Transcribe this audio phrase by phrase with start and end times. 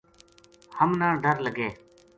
[0.79, 1.69] ہمنا ڈر لگے